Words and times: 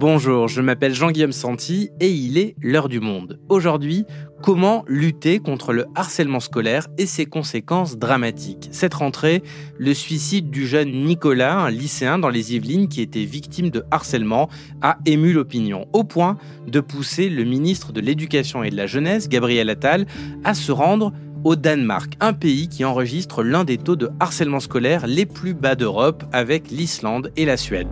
Bonjour, 0.00 0.46
je 0.46 0.60
m'appelle 0.60 0.94
Jean-Guillaume 0.94 1.32
Santi 1.32 1.90
et 1.98 2.08
il 2.08 2.38
est 2.38 2.54
l'heure 2.62 2.88
du 2.88 3.00
monde. 3.00 3.40
Aujourd'hui, 3.48 4.04
comment 4.44 4.84
lutter 4.86 5.40
contre 5.40 5.72
le 5.72 5.86
harcèlement 5.96 6.38
scolaire 6.38 6.86
et 6.98 7.06
ses 7.06 7.26
conséquences 7.26 7.98
dramatiques? 7.98 8.68
Cette 8.70 8.94
rentrée, 8.94 9.42
le 9.76 9.92
suicide 9.94 10.50
du 10.50 10.68
jeune 10.68 10.92
Nicolas, 10.92 11.58
un 11.58 11.70
lycéen 11.70 12.20
dans 12.20 12.28
les 12.28 12.54
Yvelines 12.54 12.86
qui 12.86 13.00
était 13.00 13.24
victime 13.24 13.70
de 13.70 13.82
harcèlement, 13.90 14.48
a 14.82 14.98
ému 15.04 15.32
l'opinion, 15.32 15.88
au 15.92 16.04
point 16.04 16.38
de 16.68 16.78
pousser 16.78 17.28
le 17.28 17.42
ministre 17.42 17.92
de 17.92 18.00
l'Éducation 18.00 18.62
et 18.62 18.70
de 18.70 18.76
la 18.76 18.86
Jeunesse, 18.86 19.28
Gabriel 19.28 19.68
Attal, 19.68 20.06
à 20.44 20.54
se 20.54 20.70
rendre 20.70 21.12
au 21.44 21.56
Danemark, 21.56 22.14
un 22.20 22.32
pays 22.32 22.68
qui 22.68 22.84
enregistre 22.84 23.42
l'un 23.42 23.64
des 23.64 23.78
taux 23.78 23.96
de 23.96 24.10
harcèlement 24.20 24.60
scolaire 24.60 25.06
les 25.06 25.26
plus 25.26 25.54
bas 25.54 25.74
d'Europe 25.74 26.24
avec 26.32 26.70
l'Islande 26.70 27.32
et 27.36 27.44
la 27.44 27.56
Suède. 27.56 27.88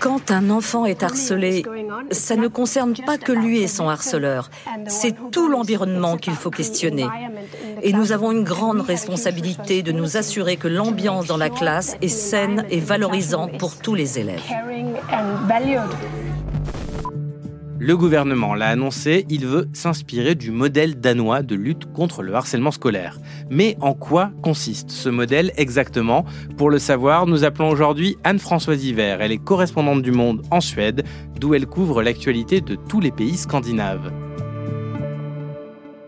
Quand 0.00 0.30
un 0.30 0.50
enfant 0.50 0.86
est 0.86 1.02
harcelé, 1.02 1.62
ça 2.10 2.36
ne 2.36 2.48
concerne 2.48 2.94
pas 2.94 3.18
que 3.18 3.32
lui 3.32 3.60
et 3.60 3.68
son 3.68 3.88
harceleur, 3.88 4.50
c'est 4.86 5.14
tout 5.30 5.48
l'environnement 5.48 6.16
qu'il 6.16 6.32
faut 6.32 6.50
questionner. 6.50 7.06
Et 7.82 7.92
nous 7.92 8.12
avons 8.12 8.32
une 8.32 8.44
grande 8.44 8.80
responsabilité 8.80 9.82
de 9.82 9.92
nous 9.92 10.16
assurer 10.16 10.56
que 10.56 10.68
l'ambiance 10.68 11.26
dans 11.26 11.36
la 11.36 11.50
classe 11.50 11.96
est 12.02 12.08
saine 12.08 12.64
et 12.70 12.80
valorisante 12.80 13.58
pour 13.58 13.76
tous 13.76 13.94
les 13.94 14.18
élèves. 14.18 14.42
Le 17.82 17.96
gouvernement 17.96 18.54
l'a 18.54 18.68
annoncé, 18.68 19.24
il 19.30 19.46
veut 19.46 19.66
s'inspirer 19.72 20.34
du 20.34 20.50
modèle 20.50 21.00
danois 21.00 21.40
de 21.40 21.54
lutte 21.54 21.90
contre 21.94 22.22
le 22.22 22.34
harcèlement 22.34 22.72
scolaire. 22.72 23.18
Mais 23.48 23.78
en 23.80 23.94
quoi 23.94 24.32
consiste 24.42 24.90
ce 24.90 25.08
modèle 25.08 25.50
exactement? 25.56 26.26
Pour 26.58 26.68
le 26.68 26.78
savoir, 26.78 27.26
nous 27.26 27.42
appelons 27.42 27.70
aujourd'hui 27.70 28.18
Anne-Françoise 28.22 28.84
Hiver. 28.84 29.22
Elle 29.22 29.32
est 29.32 29.42
correspondante 29.42 30.02
du 30.02 30.12
Monde 30.12 30.42
en 30.50 30.60
Suède, 30.60 31.04
d'où 31.40 31.54
elle 31.54 31.64
couvre 31.64 32.02
l'actualité 32.02 32.60
de 32.60 32.74
tous 32.74 33.00
les 33.00 33.12
pays 33.12 33.38
scandinaves. 33.38 34.12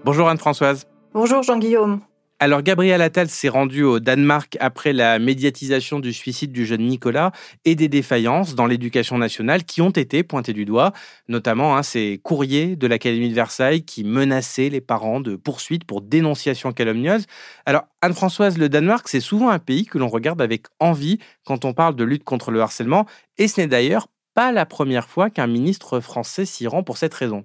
Bonjour 0.04 0.28
Anne-Françoise. 0.28 0.84
Bonjour 1.14 1.42
Jean-Guillaume. 1.42 2.02
Alors 2.44 2.62
Gabriel 2.62 3.00
Attal 3.02 3.28
s'est 3.28 3.48
rendu 3.48 3.84
au 3.84 4.00
Danemark 4.00 4.56
après 4.58 4.92
la 4.92 5.20
médiatisation 5.20 6.00
du 6.00 6.12
suicide 6.12 6.50
du 6.50 6.66
jeune 6.66 6.84
Nicolas 6.84 7.30
et 7.64 7.76
des 7.76 7.86
défaillances 7.86 8.56
dans 8.56 8.66
l'éducation 8.66 9.16
nationale 9.16 9.62
qui 9.62 9.80
ont 9.80 9.90
été 9.90 10.24
pointées 10.24 10.52
du 10.52 10.64
doigt, 10.64 10.92
notamment 11.28 11.76
hein, 11.76 11.84
ces 11.84 12.18
courriers 12.20 12.74
de 12.74 12.88
l'Académie 12.88 13.28
de 13.28 13.34
Versailles 13.34 13.84
qui 13.84 14.02
menaçaient 14.02 14.70
les 14.70 14.80
parents 14.80 15.20
de 15.20 15.36
poursuites 15.36 15.84
pour 15.84 16.00
dénonciation 16.02 16.72
calomnieuse. 16.72 17.26
Alors 17.64 17.84
Anne-Françoise, 18.00 18.58
le 18.58 18.68
Danemark, 18.68 19.06
c'est 19.06 19.20
souvent 19.20 19.50
un 19.50 19.60
pays 19.60 19.86
que 19.86 19.98
l'on 19.98 20.08
regarde 20.08 20.42
avec 20.42 20.66
envie 20.80 21.20
quand 21.44 21.64
on 21.64 21.74
parle 21.74 21.94
de 21.94 22.02
lutte 22.02 22.24
contre 22.24 22.50
le 22.50 22.60
harcèlement, 22.60 23.06
et 23.38 23.46
ce 23.46 23.60
n'est 23.60 23.68
d'ailleurs 23.68 24.08
pas 24.34 24.50
la 24.50 24.66
première 24.66 25.08
fois 25.08 25.30
qu'un 25.30 25.46
ministre 25.46 26.00
français 26.00 26.44
s'y 26.44 26.66
rend 26.66 26.82
pour 26.82 26.96
cette 26.96 27.14
raison. 27.14 27.44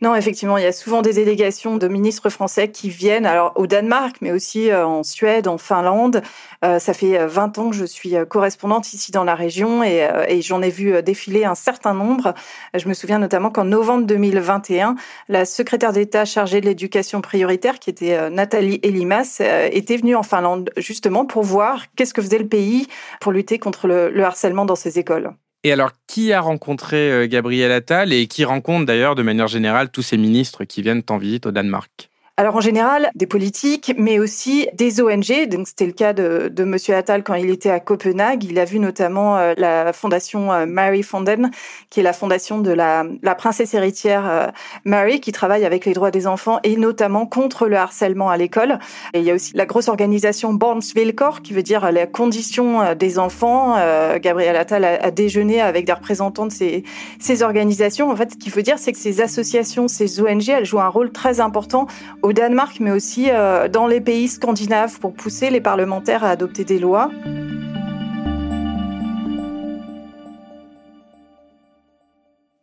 Non, 0.00 0.14
effectivement, 0.14 0.58
il 0.58 0.64
y 0.64 0.66
a 0.66 0.72
souvent 0.72 1.02
des 1.02 1.12
délégations 1.12 1.76
de 1.76 1.88
ministres 1.88 2.28
français 2.28 2.68
qui 2.68 2.90
viennent 2.90 3.26
alors 3.26 3.52
au 3.56 3.66
Danemark, 3.66 4.16
mais 4.20 4.32
aussi 4.32 4.70
euh, 4.70 4.86
en 4.86 5.02
Suède, 5.02 5.46
en 5.46 5.58
Finlande. 5.58 6.22
Euh, 6.64 6.78
ça 6.78 6.94
fait 6.94 7.24
20 7.26 7.58
euh, 7.58 7.60
ans 7.60 7.70
que 7.70 7.76
je 7.76 7.84
suis 7.84 8.14
correspondante 8.28 8.92
ici 8.92 9.12
dans 9.12 9.24
la 9.24 9.34
région 9.34 9.82
et, 9.82 10.08
j'en 10.42 10.62
ai 10.62 10.70
vu 10.70 11.02
défiler 11.02 11.44
un 11.44 11.54
certain 11.54 11.94
nombre. 11.94 12.34
Je 12.74 12.88
me 12.88 12.94
souviens 12.94 13.18
notamment 13.18 13.50
qu'en 13.50 13.64
novembre 13.64 14.06
2021, 14.06 14.96
la 15.28 15.44
secrétaire 15.44 15.92
d'État 15.92 16.24
chargée 16.24 16.60
de 16.60 16.66
l'éducation 16.66 17.20
prioritaire, 17.20 17.78
qui 17.78 17.90
était 17.90 18.30
Nathalie 18.30 18.80
Elimas, 18.82 19.40
était 19.70 19.96
venue 19.96 20.16
en 20.16 20.22
Finlande 20.22 20.70
justement 20.76 21.24
pour 21.24 21.44
voir 21.44 21.84
qu'est-ce 21.96 22.12
que 22.12 22.20
faisait 22.20 22.38
le 22.38 22.48
pays 22.48 22.88
pour 23.20 23.32
lutter 23.32 23.58
contre 23.58 23.86
le 23.86 24.24
harcèlement 24.24 24.64
dans 24.64 24.76
ses 24.76 24.98
écoles. 24.98 25.34
Et 25.64 25.72
alors, 25.72 25.92
qui 26.06 26.32
a 26.32 26.42
rencontré 26.42 27.10
euh, 27.10 27.26
Gabriel 27.26 27.72
Attal 27.72 28.12
et 28.12 28.28
qui 28.28 28.44
rencontre 28.44 28.84
d'ailleurs 28.84 29.14
de 29.14 29.22
manière 29.22 29.48
générale 29.48 29.90
tous 29.90 30.02
ces 30.02 30.18
ministres 30.18 30.64
qui 30.64 30.82
viennent 30.82 31.02
en 31.08 31.16
visite 31.16 31.46
au 31.46 31.52
Danemark? 31.52 32.10
Alors 32.36 32.56
en 32.56 32.60
général, 32.60 33.10
des 33.14 33.28
politiques, 33.28 33.94
mais 33.96 34.18
aussi 34.18 34.66
des 34.74 35.00
ONG. 35.00 35.48
Donc 35.48 35.68
c'était 35.68 35.86
le 35.86 35.92
cas 35.92 36.12
de, 36.12 36.48
de 36.48 36.64
Monsieur 36.64 36.96
Attal 36.96 37.22
quand 37.22 37.34
il 37.34 37.48
était 37.48 37.70
à 37.70 37.78
Copenhague. 37.78 38.42
Il 38.42 38.58
a 38.58 38.64
vu 38.64 38.80
notamment 38.80 39.38
euh, 39.38 39.54
la 39.56 39.92
fondation 39.92 40.52
euh, 40.52 40.66
Mary 40.66 41.04
Fonden, 41.04 41.52
qui 41.90 42.00
est 42.00 42.02
la 42.02 42.12
fondation 42.12 42.58
de 42.58 42.72
la, 42.72 43.04
la 43.22 43.36
princesse 43.36 43.72
héritière 43.74 44.28
euh, 44.28 44.48
Mary, 44.84 45.20
qui 45.20 45.30
travaille 45.30 45.64
avec 45.64 45.84
les 45.84 45.92
droits 45.92 46.10
des 46.10 46.26
enfants 46.26 46.58
et 46.64 46.76
notamment 46.76 47.24
contre 47.24 47.68
le 47.68 47.76
harcèlement 47.76 48.30
à 48.30 48.36
l'école. 48.36 48.80
Et 49.12 49.20
il 49.20 49.24
y 49.24 49.30
a 49.30 49.34
aussi 49.34 49.52
la 49.54 49.64
grosse 49.64 49.86
organisation 49.86 50.52
Barnsvilkår, 50.52 51.40
qui 51.44 51.52
veut 51.52 51.62
dire 51.62 51.92
les 51.92 52.08
conditions 52.08 52.94
des 52.94 53.20
enfants. 53.20 53.76
Gabriel 54.16 54.56
Attal 54.56 54.84
a, 54.84 55.04
a, 55.04 55.10
déjeuné 55.12 55.60
avec 55.60 55.84
des 55.84 55.92
représentants 55.92 56.46
de 56.46 56.52
ces, 56.52 56.82
ces 57.20 57.44
organisations. 57.44 58.10
En 58.10 58.16
fait, 58.16 58.32
ce 58.32 58.36
qu'il 58.36 58.50
faut 58.50 58.60
dire, 58.60 58.78
c'est 58.80 58.90
que 58.90 58.98
ces 58.98 59.20
associations, 59.20 59.86
ces 59.86 60.20
ONG, 60.20 60.48
elles 60.48 60.64
jouent 60.64 60.80
un 60.80 60.88
rôle 60.88 61.12
très 61.12 61.38
important 61.38 61.86
au 62.24 62.32
Danemark, 62.32 62.80
mais 62.80 62.90
aussi 62.90 63.30
euh, 63.30 63.68
dans 63.68 63.86
les 63.86 64.00
pays 64.00 64.28
scandinaves 64.28 64.98
pour 64.98 65.12
pousser 65.12 65.50
les 65.50 65.60
parlementaires 65.60 66.24
à 66.24 66.30
adopter 66.30 66.64
des 66.64 66.78
lois. 66.78 67.10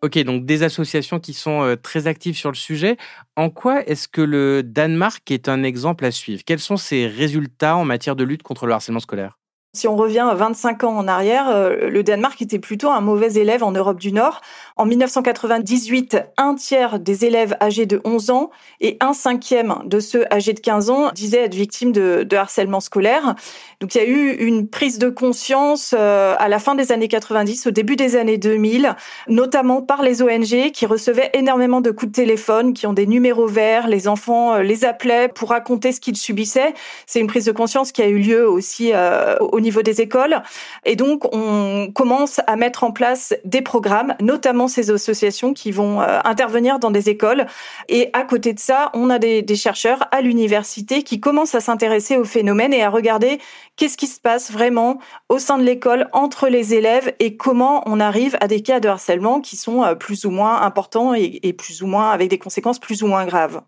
Ok, 0.02 0.18
donc 0.24 0.46
des 0.48 0.64
associations 0.64 1.20
qui 1.20 1.34
sont 1.34 1.62
euh, 1.62 1.76
très 1.76 2.08
actives 2.08 2.36
sur 2.36 2.50
le 2.50 2.56
sujet. 2.56 2.98
En 3.36 3.52
quoi 3.52 3.88
est-ce 3.88 4.08
que 4.08 4.22
le 4.22 4.64
Danemark 4.64 5.30
est 5.30 5.48
un 5.48 5.62
exemple 5.62 6.06
à 6.06 6.12
suivre? 6.12 6.42
Quels 6.44 6.60
sont 6.60 6.78
ses 6.78 7.06
résultats 7.06 7.78
en 7.78 7.86
matière 7.86 8.16
de 8.16 8.24
lutte 8.24 8.42
contre 8.42 8.66
le 8.66 8.74
harcèlement 8.74 9.00
scolaire? 9.00 9.41
Si 9.74 9.88
on 9.88 9.96
revient 9.96 10.30
25 10.36 10.84
ans 10.84 10.98
en 10.98 11.08
arrière, 11.08 11.48
euh, 11.48 11.90
le 11.90 12.04
Danemark 12.04 12.42
était 12.42 12.60
plutôt 12.60 12.90
un 12.90 13.00
mauvais 13.00 13.36
élève 13.36 13.64
en 13.64 13.72
Europe 13.72 14.02
du 14.02 14.12
Nord. 14.12 14.42
En 14.76 14.86
1998, 14.86 16.18
un 16.36 16.56
tiers 16.56 17.00
des 17.00 17.24
élèves 17.24 17.56
âgés 17.62 17.86
de 17.86 18.02
11 18.04 18.32
ans 18.32 18.50
et 18.82 18.98
un 19.00 19.14
cinquième 19.14 19.76
de 19.86 20.02
ceux 20.02 20.26
âgés 20.34 20.52
de 20.52 20.60
15 20.60 20.90
ans 20.90 21.12
disaient 21.16 21.44
être 21.44 21.56
victimes 21.56 21.94
de, 21.94 22.28
harcèlement 22.36 22.82
scolaire. 22.82 23.36
Donc 23.80 23.96
il 23.96 24.00
y 24.00 24.02
a 24.02 24.08
eu 24.08 24.32
une 24.46 24.68
prise 24.68 25.00
de 25.00 25.10
conscience 25.10 25.96
euh, 25.98 26.36
à 26.38 26.50
la 26.50 26.60
fin 26.60 26.76
des 26.76 26.92
années 26.92 27.08
90, 27.08 27.68
au 27.68 27.72
début 27.72 27.96
des 27.96 28.18
années 28.18 28.38
2000, 28.38 28.98
notamment 29.30 29.82
par 29.82 30.02
les 30.02 30.22
ONG 30.22 30.72
qui 30.74 30.86
recevaient 30.86 31.30
énormément 31.34 31.80
de 31.80 31.92
coups 31.92 32.12
de 32.12 32.16
téléphone, 32.16 32.74
qui 32.74 32.88
ont 32.88 32.94
des 32.94 33.08
numéros 33.08 33.48
verts. 33.48 33.88
Les 33.88 34.10
enfants 34.10 34.56
euh, 34.56 34.64
les 34.64 34.84
appelaient 34.84 35.30
pour 35.30 35.52
raconter 35.52 35.94
ce 35.94 36.02
qu'ils 36.02 36.18
subissaient. 36.18 36.74
C'est 37.06 37.22
une 37.22 37.28
prise 37.28 37.46
de 37.46 37.54
conscience 37.54 37.94
qui 37.94 38.02
a 38.02 38.08
eu 38.08 38.18
lieu 38.18 38.50
aussi 38.50 38.92
au 39.40 39.61
au 39.62 39.64
niveau 39.64 39.84
des 39.84 40.02
écoles. 40.02 40.42
Et 40.86 40.96
donc, 40.96 41.24
on 41.36 41.92
commence 41.94 42.42
à 42.48 42.56
mettre 42.56 42.84
en 42.84 42.92
place 42.92 43.36
des 43.46 43.62
programmes, 43.62 44.16
notamment 44.20 44.68
ces 44.68 44.90
associations 44.90 45.54
qui 45.54 45.72
vont 45.72 46.02
euh, 46.02 46.20
intervenir 46.26 46.80
dans 46.80 46.90
des 46.90 47.10
écoles. 47.10 47.46
Et 47.88 48.10
à 48.14 48.24
côté 48.24 48.54
de 48.54 48.60
ça, 48.60 48.90
on 48.96 49.12
a 49.12 49.20
des, 49.20 49.46
chercheurs 49.56 50.08
à 50.12 50.22
l'université 50.22 51.04
qui 51.04 51.20
commencent 51.20 51.54
à 51.54 51.60
s'intéresser 51.60 52.18
au 52.18 52.24
phénomène 52.24 52.74
et 52.74 52.82
à 52.82 52.90
regarder 52.90 53.40
qu'est-ce 53.76 53.98
qui 53.98 54.08
se 54.08 54.20
passe 54.20 54.52
vraiment 54.52 55.00
au 55.30 55.38
sein 55.38 55.60
de 55.60 55.64
l'école 55.64 56.08
entre 56.14 56.48
les 56.48 56.74
élèves 56.74 57.14
et 57.20 57.38
comment 57.38 57.84
on 57.86 58.00
arrive 58.00 58.38
à 58.42 58.48
des 58.48 58.64
cas 58.64 58.80
de 58.80 58.88
harcèlement 58.88 59.42
qui 59.42 59.58
sont 59.58 59.84
euh, 59.84 59.94
plus 59.94 60.26
ou 60.26 60.32
moins 60.32 60.62
importants 60.62 61.14
et 61.14 61.54
plus 61.54 61.84
ou 61.84 61.88
moins 61.88 62.10
avec 62.10 62.30
des 62.30 62.40
conséquences 62.40 62.80
plus 62.80 63.04
ou 63.04 63.08
moins 63.08 63.26
graves. 63.26 63.62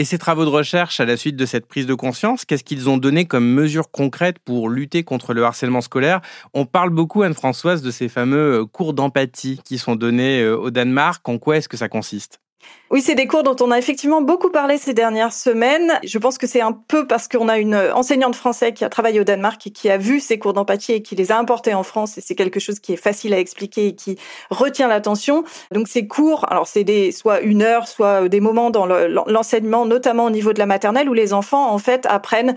Et 0.00 0.04
ces 0.04 0.16
travaux 0.16 0.44
de 0.44 0.50
recherche, 0.50 1.00
à 1.00 1.04
la 1.04 1.16
suite 1.16 1.34
de 1.34 1.44
cette 1.44 1.66
prise 1.66 1.84
de 1.84 1.94
conscience, 1.94 2.44
qu'est-ce 2.44 2.62
qu'ils 2.62 2.88
ont 2.88 2.98
donné 2.98 3.24
comme 3.24 3.52
mesures 3.52 3.90
concrètes 3.90 4.38
pour 4.38 4.68
lutter 4.68 5.02
contre 5.02 5.34
le 5.34 5.42
harcèlement 5.42 5.80
scolaire? 5.80 6.20
On 6.54 6.66
parle 6.66 6.90
beaucoup, 6.90 7.24
Anne-Françoise, 7.24 7.82
de 7.82 7.90
ces 7.90 8.08
fameux 8.08 8.60
euh, 8.60 8.64
cours 8.64 8.94
d'empathie 8.94 9.60
qui 9.64 9.76
sont 9.76 9.96
donnés 9.96 10.42
euh, 10.42 10.56
au 10.56 10.70
Danemark. 10.70 11.28
En 11.28 11.38
quoi 11.38 11.56
est-ce 11.56 11.68
que 11.68 11.76
ça 11.76 11.88
consiste? 11.88 12.40
Oui, 12.90 13.02
c'est 13.02 13.14
des 13.14 13.26
cours 13.26 13.42
dont 13.42 13.56
on 13.60 13.70
a 13.70 13.76
effectivement 13.76 14.22
beaucoup 14.22 14.48
parlé 14.48 14.78
ces 14.78 14.94
dernières 14.94 15.34
semaines. 15.34 16.00
Je 16.04 16.16
pense 16.16 16.38
que 16.38 16.46
c'est 16.46 16.62
un 16.62 16.72
peu 16.72 17.06
parce 17.06 17.28
qu'on 17.28 17.48
a 17.48 17.58
une 17.58 17.76
enseignante 17.76 18.34
française 18.34 18.72
qui 18.74 18.82
a 18.82 18.88
travaillé 18.88 19.20
au 19.20 19.24
Danemark 19.24 19.66
et 19.66 19.70
qui 19.70 19.90
a 19.90 19.98
vu 19.98 20.20
ces 20.20 20.38
cours 20.38 20.54
d'empathie 20.54 20.92
et 20.92 21.02
qui 21.02 21.14
les 21.14 21.30
a 21.30 21.38
importés 21.38 21.74
en 21.74 21.82
France. 21.82 22.16
Et 22.16 22.22
c'est 22.22 22.34
quelque 22.34 22.60
chose 22.60 22.78
qui 22.80 22.94
est 22.94 22.96
facile 22.96 23.34
à 23.34 23.38
expliquer 23.38 23.88
et 23.88 23.94
qui 23.94 24.16
retient 24.48 24.88
l'attention. 24.88 25.44
Donc 25.70 25.86
ces 25.86 26.06
cours, 26.06 26.50
alors 26.50 26.66
c'est 26.66 26.84
des 26.84 27.12
soit 27.12 27.40
une 27.40 27.60
heure, 27.60 27.88
soit 27.88 28.26
des 28.30 28.40
moments 28.40 28.70
dans 28.70 28.86
l'enseignement, 28.86 29.84
notamment 29.84 30.24
au 30.24 30.30
niveau 30.30 30.54
de 30.54 30.58
la 30.58 30.66
maternelle, 30.66 31.10
où 31.10 31.14
les 31.14 31.34
enfants 31.34 31.70
en 31.70 31.78
fait 31.78 32.06
apprennent 32.06 32.54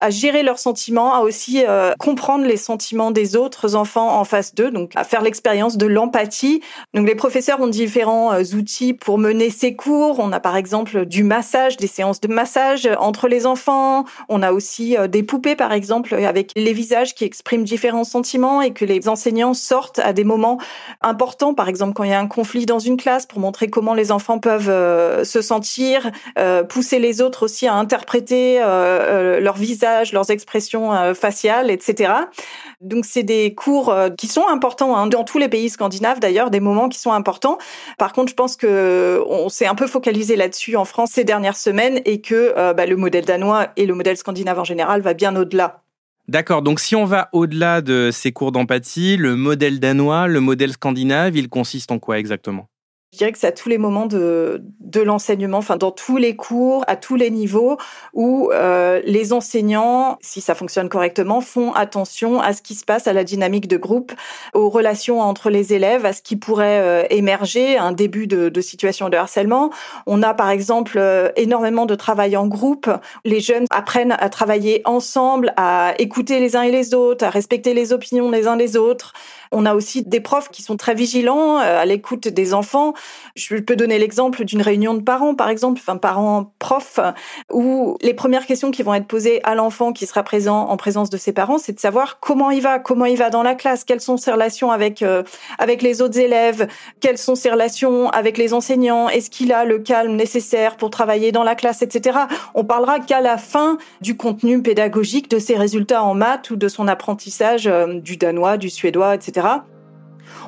à 0.00 0.08
gérer 0.08 0.42
leurs 0.42 0.58
sentiments, 0.58 1.14
à 1.14 1.20
aussi 1.20 1.62
euh, 1.66 1.92
comprendre 1.98 2.44
les 2.44 2.56
sentiments 2.56 3.10
des 3.10 3.36
autres 3.36 3.74
enfants 3.74 4.18
en 4.18 4.24
face 4.24 4.54
d'eux, 4.54 4.70
donc 4.70 4.92
à 4.94 5.04
faire 5.04 5.20
l'expérience 5.20 5.76
de 5.76 5.86
l'empathie. 5.86 6.62
Donc 6.94 7.06
les 7.06 7.14
professeurs 7.14 7.60
ont 7.60 7.68
différents 7.68 8.32
euh, 8.32 8.42
outils 8.54 8.94
pour 8.94 9.18
mener 9.18 9.50
ces 9.50 9.73
cours. 9.74 10.18
On 10.18 10.32
a 10.32 10.40
par 10.40 10.56
exemple 10.56 11.04
du 11.04 11.24
massage, 11.24 11.76
des 11.76 11.86
séances 11.86 12.20
de 12.20 12.28
massage 12.28 12.88
entre 12.98 13.28
les 13.28 13.46
enfants. 13.46 14.04
On 14.28 14.42
a 14.42 14.52
aussi 14.52 14.96
euh, 14.96 15.06
des 15.06 15.22
poupées 15.22 15.56
par 15.56 15.72
exemple 15.72 16.14
avec 16.14 16.52
les 16.56 16.72
visages 16.72 17.14
qui 17.14 17.24
expriment 17.24 17.64
différents 17.64 18.04
sentiments 18.04 18.62
et 18.62 18.72
que 18.72 18.84
les 18.84 19.08
enseignants 19.08 19.54
sortent 19.54 19.98
à 19.98 20.12
des 20.12 20.24
moments 20.24 20.58
importants, 21.02 21.54
par 21.54 21.68
exemple 21.68 21.94
quand 21.94 22.04
il 22.04 22.10
y 22.10 22.14
a 22.14 22.20
un 22.20 22.26
conflit 22.26 22.66
dans 22.66 22.78
une 22.78 22.96
classe 22.96 23.26
pour 23.26 23.40
montrer 23.40 23.68
comment 23.68 23.94
les 23.94 24.12
enfants 24.12 24.38
peuvent 24.38 25.24
se 25.24 25.42
sentir, 25.42 26.10
pousser 26.68 26.98
les 26.98 27.20
autres 27.20 27.44
aussi 27.44 27.66
à 27.66 27.74
interpréter 27.74 28.58
leur 28.58 29.56
visage 29.56 30.12
leurs 30.12 30.30
expressions 30.30 30.92
euh, 30.92 31.14
faciales, 31.14 31.70
etc. 31.70 32.12
Donc 32.84 33.06
c'est 33.06 33.22
des 33.22 33.54
cours 33.54 33.88
euh, 33.88 34.10
qui 34.10 34.26
sont 34.26 34.46
importants 34.46 34.94
hein, 34.94 35.06
dans 35.06 35.24
tous 35.24 35.38
les 35.38 35.48
pays 35.48 35.70
scandinaves 35.70 36.20
d'ailleurs, 36.20 36.50
des 36.50 36.60
moments 36.60 36.90
qui 36.90 36.98
sont 36.98 37.12
importants. 37.12 37.56
Par 37.96 38.12
contre, 38.12 38.30
je 38.30 38.34
pense 38.34 38.56
que 38.56 39.22
on 39.26 39.48
s'est 39.48 39.66
un 39.66 39.74
peu 39.74 39.86
focalisé 39.86 40.36
là-dessus 40.36 40.76
en 40.76 40.84
France 40.84 41.12
ces 41.12 41.24
dernières 41.24 41.56
semaines 41.56 42.00
et 42.04 42.20
que 42.20 42.52
euh, 42.56 42.74
bah, 42.74 42.84
le 42.84 42.96
modèle 42.96 43.24
danois 43.24 43.68
et 43.76 43.86
le 43.86 43.94
modèle 43.94 44.18
scandinave 44.18 44.58
en 44.58 44.64
général 44.64 45.00
va 45.00 45.14
bien 45.14 45.34
au-delà. 45.34 45.80
D'accord, 46.28 46.62
donc 46.62 46.78
si 46.80 46.94
on 46.94 47.04
va 47.04 47.28
au-delà 47.32 47.80
de 47.80 48.10
ces 48.12 48.32
cours 48.32 48.52
d'empathie, 48.52 49.16
le 49.16 49.36
modèle 49.36 49.80
danois, 49.80 50.26
le 50.26 50.40
modèle 50.40 50.72
scandinave, 50.72 51.36
il 51.36 51.48
consiste 51.48 51.90
en 51.90 51.98
quoi 51.98 52.18
exactement? 52.18 52.68
Je 53.14 53.18
dirais 53.18 53.30
que 53.30 53.38
c'est 53.38 53.46
à 53.46 53.52
tous 53.52 53.68
les 53.68 53.78
moments 53.78 54.06
de, 54.06 54.60
de 54.80 55.00
l'enseignement, 55.00 55.58
enfin 55.58 55.76
dans 55.76 55.92
tous 55.92 56.16
les 56.16 56.34
cours, 56.34 56.82
à 56.88 56.96
tous 56.96 57.14
les 57.14 57.30
niveaux, 57.30 57.76
où 58.12 58.50
euh, 58.52 59.00
les 59.04 59.32
enseignants, 59.32 60.18
si 60.20 60.40
ça 60.40 60.56
fonctionne 60.56 60.88
correctement, 60.88 61.40
font 61.40 61.72
attention 61.74 62.40
à 62.40 62.52
ce 62.52 62.60
qui 62.60 62.74
se 62.74 62.84
passe, 62.84 63.06
à 63.06 63.12
la 63.12 63.22
dynamique 63.22 63.68
de 63.68 63.76
groupe, 63.76 64.12
aux 64.52 64.68
relations 64.68 65.20
entre 65.20 65.48
les 65.48 65.74
élèves, 65.74 66.04
à 66.04 66.12
ce 66.12 66.22
qui 66.22 66.34
pourrait 66.34 66.80
euh, 66.80 67.04
émerger, 67.08 67.78
un 67.78 67.92
début 67.92 68.26
de, 68.26 68.48
de, 68.48 68.60
situation 68.60 69.08
de 69.08 69.16
harcèlement. 69.16 69.70
On 70.06 70.20
a 70.24 70.34
par 70.34 70.50
exemple 70.50 70.98
euh, 70.98 71.30
énormément 71.36 71.86
de 71.86 71.94
travail 71.94 72.36
en 72.36 72.48
groupe. 72.48 72.90
Les 73.24 73.38
jeunes 73.38 73.66
apprennent 73.70 74.16
à 74.18 74.28
travailler 74.28 74.82
ensemble, 74.86 75.54
à 75.56 75.94
écouter 75.98 76.40
les 76.40 76.56
uns 76.56 76.62
et 76.62 76.72
les 76.72 76.94
autres, 76.94 77.24
à 77.24 77.30
respecter 77.30 77.74
les 77.74 77.92
opinions 77.92 78.32
les 78.32 78.48
uns 78.48 78.56
des 78.56 78.76
autres. 78.76 79.12
On 79.52 79.66
a 79.66 79.74
aussi 79.74 80.02
des 80.02 80.20
profs 80.20 80.48
qui 80.50 80.62
sont 80.62 80.76
très 80.76 80.94
vigilants 80.94 81.58
euh, 81.58 81.80
à 81.80 81.84
l'écoute 81.84 82.28
des 82.28 82.54
enfants. 82.54 82.94
Je 83.36 83.56
peux 83.56 83.76
donner 83.76 83.98
l'exemple 83.98 84.44
d'une 84.44 84.62
réunion 84.62 84.94
de 84.94 85.02
parents, 85.02 85.34
par 85.34 85.48
exemple, 85.48 85.80
enfin 85.80 85.96
parents 85.96 86.52
profs, 86.58 87.00
où 87.52 87.96
les 88.00 88.14
premières 88.14 88.46
questions 88.46 88.70
qui 88.70 88.82
vont 88.82 88.94
être 88.94 89.06
posées 89.06 89.40
à 89.44 89.54
l'enfant 89.54 89.92
qui 89.92 90.06
sera 90.06 90.22
présent 90.22 90.68
en 90.68 90.76
présence 90.76 91.10
de 91.10 91.16
ses 91.16 91.32
parents, 91.32 91.58
c'est 91.58 91.72
de 91.72 91.80
savoir 91.80 92.20
comment 92.20 92.50
il 92.50 92.62
va, 92.62 92.78
comment 92.78 93.06
il 93.06 93.16
va 93.16 93.30
dans 93.30 93.42
la 93.42 93.54
classe, 93.54 93.84
quelles 93.84 94.00
sont 94.00 94.16
ses 94.16 94.30
relations 94.30 94.70
avec 94.70 95.02
euh, 95.02 95.22
avec 95.58 95.82
les 95.82 96.02
autres 96.02 96.18
élèves, 96.18 96.68
quelles 97.00 97.18
sont 97.18 97.34
ses 97.34 97.50
relations 97.50 98.08
avec 98.10 98.38
les 98.38 98.54
enseignants, 98.54 99.08
est-ce 99.08 99.30
qu'il 99.30 99.52
a 99.52 99.64
le 99.64 99.78
calme 99.78 100.16
nécessaire 100.16 100.76
pour 100.76 100.90
travailler 100.90 101.32
dans 101.32 101.44
la 101.44 101.54
classe, 101.54 101.82
etc. 101.82 102.18
On 102.54 102.64
parlera 102.64 103.00
qu'à 103.00 103.20
la 103.20 103.38
fin 103.38 103.78
du 104.00 104.16
contenu 104.16 104.62
pédagogique, 104.62 105.30
de 105.30 105.38
ses 105.38 105.56
résultats 105.56 106.02
en 106.02 106.14
maths 106.14 106.50
ou 106.50 106.56
de 106.56 106.68
son 106.68 106.88
apprentissage 106.88 107.66
euh, 107.66 108.00
du 108.00 108.16
danois, 108.16 108.56
du 108.56 108.70
suédois, 108.70 109.14
etc. 109.14 109.46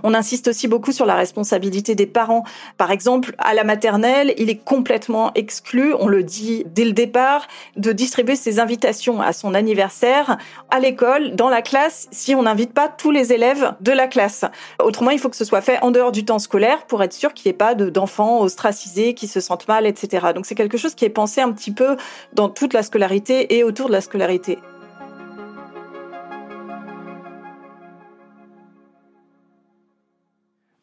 On 0.02 0.14
insiste 0.14 0.49
aussi 0.49 0.69
beaucoup 0.69 0.93
sur 0.93 1.06
la 1.06 1.14
responsabilité 1.14 1.94
des 1.94 2.06
parents. 2.06 2.44
Par 2.76 2.90
exemple, 2.90 3.34
à 3.38 3.55
la 3.55 3.64
maternelle, 3.64 4.34
il 4.38 4.50
est 4.50 4.62
complètement 4.62 5.32
exclu, 5.34 5.94
on 5.99 6.08
le 6.08 6.23
dit 6.23 6.64
dès 6.75 6.84
le 6.84 6.93
départ, 6.93 7.46
de 7.76 7.93
distribuer 7.93 8.37
ses 8.37 8.61
invitations 8.61 9.20
à 9.20 9.32
son 9.32 9.55
anniversaire 9.55 10.38
à 10.70 10.81
l'école, 10.81 11.34
dans 11.34 11.49
la 11.49 11.62
classe, 11.62 12.08
si 12.11 12.34
on 12.34 12.43
n'invite 12.43 12.73
pas 12.73 12.88
tous 12.88 13.11
les 13.11 13.32
élèves 13.32 13.75
de 13.81 13.93
la 13.93 14.06
classe. 14.06 14.44
Autrement, 14.82 15.11
il 15.11 15.19
faut 15.19 15.28
que 15.28 15.37
ce 15.37 15.44
soit 15.44 15.61
fait 15.61 15.78
en 15.82 15.90
dehors 15.90 16.12
du 16.12 16.25
temps 16.25 16.38
scolaire 16.38 16.87
pour 16.87 17.02
être 17.02 17.12
sûr 17.12 17.34
qu'il 17.34 17.49
n'y 17.49 17.55
ait 17.55 17.58
pas 17.58 17.75
d'enfants 17.75 18.40
ostracisés 18.40 19.14
qui 19.14 19.26
se 19.26 19.40
sentent 19.40 19.69
mal, 19.69 19.87
etc. 19.87 20.28
Donc 20.34 20.46
c'est 20.46 20.55
quelque 20.55 20.78
chose 20.78 20.94
qui 20.94 21.05
est 21.05 21.11
pensé 21.11 21.40
un 21.40 21.52
petit 21.52 21.73
peu 21.73 21.96
dans 22.32 22.49
toute 22.49 22.73
la 22.73 22.82
scolarité 22.82 23.56
et 23.56 23.64
autour 23.64 23.88
de 23.88 23.93
la 23.93 24.00
scolarité. 24.00 24.58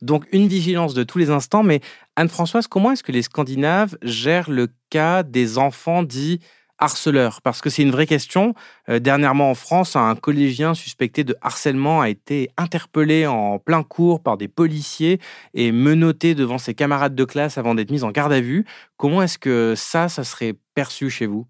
Donc 0.04 0.26
une 0.34 0.48
vigilance 0.48 0.94
de 0.94 1.04
tous 1.04 1.18
les 1.18 1.30
instants, 1.30 1.64
mais 1.64 1.80
Anne-Françoise, 2.18 2.68
comment 2.68 2.92
est-ce 2.92 3.04
que 3.04 3.14
les 3.14 3.22
Scandinaves 3.22 3.98
gèrent 4.04 4.50
le 4.50 4.68
cas 4.90 5.24
des 5.24 5.58
enfants 5.58 6.04
dits 6.04 6.42
harceleurs? 6.78 7.42
Parce 7.42 7.62
que 7.62 7.70
c'est 7.70 7.84
une 7.84 7.92
vraie 7.92 8.06
question. 8.06 8.54
Euh, 8.90 9.00
dernièrement 9.00 9.50
en 9.50 9.56
France, 9.56 9.96
un 9.96 10.16
collégien 10.16 10.74
suspecté 10.74 11.24
de 11.24 11.38
harcèlement 11.42 12.02
a 12.02 12.10
été 12.10 12.50
interpellé 12.58 13.28
en 13.28 13.60
plein 13.60 13.82
cours 13.82 14.22
par 14.22 14.38
des 14.38 14.50
policiers 14.50 15.22
et 15.54 15.72
menotté 15.72 16.36
devant 16.36 16.58
ses 16.58 16.74
camarades 16.74 17.16
de 17.16 17.24
classe 17.24 17.58
avant 17.58 17.74
d'être 17.74 17.92
mis 17.92 18.04
en 18.04 18.12
garde 18.12 18.34
à 18.34 18.42
vue. 18.42 18.66
Comment 18.98 19.22
est-ce 19.22 19.38
que 19.38 19.74
ça, 19.78 20.10
ça 20.10 20.26
serait 20.26 20.54
perçu 20.76 21.10
chez 21.10 21.28
vous? 21.28 21.48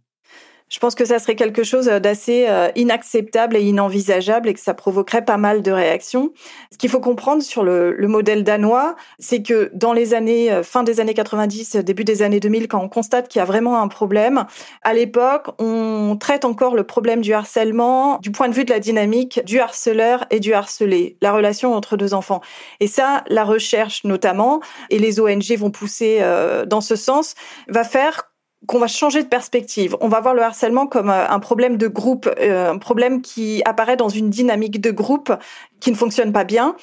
Je 0.74 0.80
pense 0.80 0.96
que 0.96 1.06
ça 1.06 1.20
serait 1.20 1.36
quelque 1.36 1.64
chose 1.64 1.88
euh, 1.88 2.00
d'assez 2.00 2.46
euh, 2.50 2.70
inacceptable 2.75 3.56
et 3.56 3.62
inenvisageable 3.62 4.50
et 4.50 4.56
que 4.56 4.60
ça 4.60 4.74
provoquerait 4.74 5.24
pas 5.24 5.38
mal 5.38 5.62
de 5.62 5.72
réactions. 5.72 6.34
Ce 6.72 6.80
qu'il 6.80 6.90
faut 6.90 7.00
comprendre 7.00 7.44
sur 7.44 7.64
le, 7.64 7.96
modèle 8.08 8.44
danois, 8.44 8.96
c'est 9.20 9.44
que 9.44 9.70
dans 9.74 9.94
les 9.94 10.16
années, 10.16 10.52
euh, 10.52 10.64
fin 10.64 10.81
des 10.81 11.00
années 11.00 11.14
90, 11.14 11.75
début 11.78 12.04
des 12.04 12.24
années 12.24 12.40
2000, 12.40 12.68
quand 12.68 12.81
on 12.81 12.90
constate 12.90 13.28
qu'il 13.28 13.38
y 13.38 13.42
a 13.42 13.46
vraiment 13.46 13.84
un 13.84 13.88
problème, 13.88 14.46
à 14.81 14.96
l'époque, 14.96 15.50
on 15.60 16.18
traite 16.20 16.44
encore 16.44 16.76
le 16.76 16.84
problème 16.84 17.22
du 17.22 17.34
harcèlement 17.34 18.18
du 18.18 18.31
point 18.31 18.50
de 18.50 18.56
vue 18.56 18.66
de 18.66 18.72
la 18.72 18.80
dynamique 18.80 19.42
du 19.46 19.60
harceleur 19.60 20.26
et 20.31 20.40
du 20.40 20.54
harcelé, 20.54 21.18
la 21.22 21.34
relation 21.34 21.76
entre 21.76 21.98
deux 21.98 22.16
enfants. 22.16 22.42
Et 22.80 22.88
ça, 22.88 23.24
la 23.28 23.44
recherche 23.44 24.06
notamment, 24.06 24.60
et 24.90 24.98
les 24.98 25.19
ONG 25.19 25.56
vont 25.56 25.69
pousser 25.69 26.19
dans 26.68 26.81
ce 26.81 26.96
sens, 26.96 27.36
va 27.68 27.84
faire 27.84 28.32
qu'on 28.68 28.80
va 28.80 28.88
changer 28.88 29.24
de 29.24 29.27
perspective. 29.27 29.95
On 30.01 30.07
va 30.07 30.19
voir 30.19 30.33
le 30.33 30.42
harcèlement 30.42 30.88
comme 30.88 31.10
euh, 31.10 31.27
un 31.27 31.39
problème 31.39 31.77
de 31.77 31.88
groupe, 31.88 32.30
euh, 32.39 32.71
un 32.71 32.77
problème 32.77 33.21
qui 33.21 33.62
apparaît 33.65 33.98
dans 33.98 34.10
une 34.10 34.30
dynamique 34.30 34.80
de 34.81 34.92
groupe 34.92 35.33
qui 35.80 35.92
ne 35.92 35.95
fonctionne 35.95 36.31
pas 36.31 36.44
bien. 36.44 36.75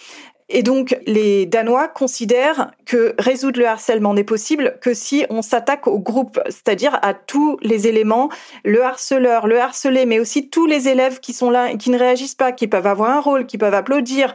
Et 0.52 0.64
donc, 0.64 0.98
les 1.06 1.46
Danois 1.46 1.86
considèrent 1.86 2.72
que 2.84 3.14
résoudre 3.18 3.60
le 3.60 3.66
harcèlement 3.66 4.14
n'est 4.14 4.24
possible 4.24 4.78
que 4.80 4.94
si 4.94 5.24
on 5.30 5.42
s'attaque 5.42 5.86
au 5.86 6.00
groupe, 6.00 6.40
c'est-à-dire 6.46 6.98
à 7.02 7.14
tous 7.14 7.56
les 7.62 7.86
éléments, 7.86 8.30
le 8.64 8.82
harceleur, 8.82 9.46
le 9.46 9.60
harcelé, 9.60 10.06
mais 10.06 10.18
aussi 10.18 10.50
tous 10.50 10.66
les 10.66 10.88
élèves 10.88 11.20
qui 11.20 11.32
sont 11.34 11.50
là, 11.50 11.76
qui 11.76 11.90
ne 11.90 11.98
réagissent 11.98 12.34
pas, 12.34 12.50
qui 12.50 12.66
peuvent 12.66 12.88
avoir 12.88 13.10
un 13.10 13.20
rôle, 13.20 13.46
qui 13.46 13.58
peuvent 13.58 13.74
applaudir, 13.74 14.34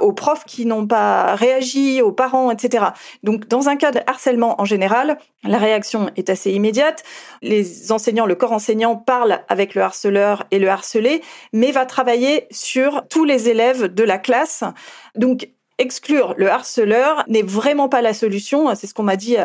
aux 0.00 0.12
profs 0.12 0.44
qui 0.44 0.66
n'ont 0.66 0.86
pas 0.86 1.34
réagi, 1.34 2.02
aux 2.02 2.12
parents, 2.12 2.50
etc. 2.50 2.86
Donc, 3.22 3.48
dans 3.48 3.68
un 3.68 3.76
cas 3.76 3.90
de 3.90 4.00
harcèlement 4.06 4.60
en 4.60 4.64
général, 4.64 5.18
la 5.44 5.58
réaction 5.58 6.10
est 6.16 6.30
assez 6.30 6.52
immédiate. 6.52 7.02
Les 7.42 7.92
enseignants, 7.92 8.26
le 8.26 8.34
corps 8.34 8.52
enseignant 8.52 8.96
parle 8.96 9.40
avec 9.48 9.74
le 9.74 9.82
harceleur 9.82 10.44
et 10.50 10.58
le 10.58 10.68
harcelé, 10.68 11.22
mais 11.52 11.72
va 11.72 11.86
travailler 11.86 12.46
sur 12.50 13.06
tous 13.08 13.24
les 13.24 13.48
élèves 13.48 13.92
de 13.92 14.04
la 14.04 14.18
classe. 14.18 14.64
Donc, 15.14 15.48
exclure 15.78 16.34
le 16.38 16.50
harceleur 16.50 17.22
n'est 17.28 17.42
vraiment 17.42 17.88
pas 17.88 18.00
la 18.00 18.14
solution. 18.14 18.74
C'est 18.74 18.86
ce 18.86 18.94
qu'on 18.94 19.02
m'a 19.02 19.16
dit 19.16 19.36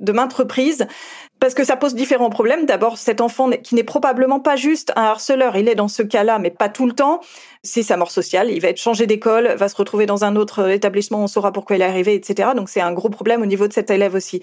de 0.00 0.12
maintes 0.12 0.32
reprises. 0.32 0.86
Parce 1.38 1.54
que 1.54 1.64
ça 1.64 1.76
pose 1.76 1.94
différents 1.94 2.30
problèmes. 2.30 2.64
D'abord, 2.64 2.96
cet 2.96 3.20
enfant 3.20 3.50
qui 3.50 3.74
n'est 3.74 3.84
probablement 3.84 4.40
pas 4.40 4.56
juste 4.56 4.92
un 4.96 5.02
harceleur, 5.02 5.56
il 5.56 5.68
est 5.68 5.74
dans 5.74 5.88
ce 5.88 6.02
cas-là, 6.02 6.38
mais 6.38 6.50
pas 6.50 6.68
tout 6.68 6.86
le 6.86 6.92
temps. 6.92 7.20
C'est 7.62 7.82
sa 7.82 7.96
mort 7.96 8.10
sociale. 8.10 8.50
Il 8.50 8.60
va 8.60 8.68
être 8.68 8.80
changé 8.80 9.06
d'école, 9.06 9.54
va 9.56 9.68
se 9.68 9.76
retrouver 9.76 10.06
dans 10.06 10.24
un 10.24 10.34
autre 10.36 10.70
établissement, 10.70 11.22
on 11.22 11.26
saura 11.26 11.52
pourquoi 11.52 11.76
il 11.76 11.82
est 11.82 11.86
arrivé, 11.86 12.14
etc. 12.14 12.50
Donc 12.56 12.68
c'est 12.68 12.80
un 12.80 12.92
gros 12.92 13.10
problème 13.10 13.42
au 13.42 13.46
niveau 13.46 13.68
de 13.68 13.72
cet 13.72 13.90
élève 13.90 14.14
aussi. 14.14 14.40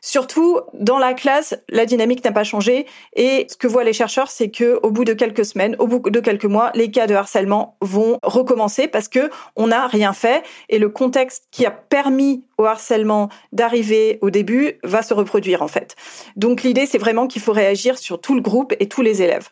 Surtout, 0.00 0.60
dans 0.72 0.98
la 0.98 1.12
classe, 1.12 1.54
la 1.68 1.84
dynamique 1.84 2.24
n'a 2.24 2.32
pas 2.32 2.44
changé. 2.44 2.86
Et 3.14 3.46
ce 3.50 3.56
que 3.56 3.66
voient 3.66 3.84
les 3.84 3.92
chercheurs, 3.92 4.30
c'est 4.30 4.50
que 4.50 4.80
au 4.82 4.90
bout 4.90 5.04
de 5.04 5.12
quelques 5.12 5.44
semaines, 5.44 5.76
au 5.78 5.86
bout 5.86 6.10
de 6.10 6.20
quelques 6.20 6.46
mois, 6.46 6.70
les 6.74 6.90
cas 6.90 7.06
de 7.06 7.14
harcèlement 7.14 7.76
vont 7.82 8.18
recommencer 8.22 8.88
parce 8.88 9.08
que 9.08 9.30
on 9.56 9.68
n'a 9.68 9.86
rien 9.86 10.12
fait 10.12 10.42
et 10.68 10.78
le 10.78 10.88
contexte 10.88 11.44
qui 11.50 11.66
a 11.66 11.70
permis 11.70 12.44
au 12.56 12.64
harcèlement 12.64 13.28
d'arriver 13.52 14.18
au 14.22 14.30
début 14.30 14.78
va 14.84 15.02
se 15.02 15.12
reproduire 15.12 15.62
en 15.62 15.68
fait. 15.68 15.96
Donc 16.36 16.62
l'idée, 16.62 16.86
c'est 16.86 16.98
vraiment 16.98 17.26
qu'il 17.26 17.42
faut 17.42 17.52
réagir 17.52 17.98
sur 17.98 18.20
tout 18.20 18.34
le 18.34 18.40
groupe 18.40 18.74
et 18.80 18.88
tous 18.88 19.02
les 19.02 19.22
élèves. 19.22 19.48